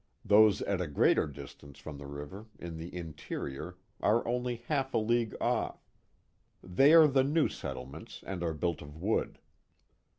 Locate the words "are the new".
6.95-7.47